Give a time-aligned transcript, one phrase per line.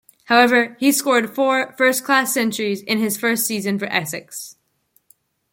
[0.23, 4.55] However, he scored four first-class centuries in his first season for Essex.